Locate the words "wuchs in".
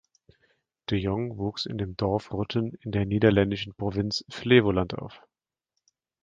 1.37-1.77